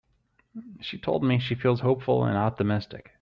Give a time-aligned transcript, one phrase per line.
[0.79, 3.07] She told me she feels hopeful and optimistic.